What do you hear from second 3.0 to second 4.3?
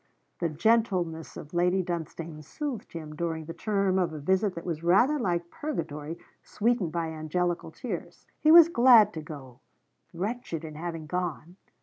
during the term of a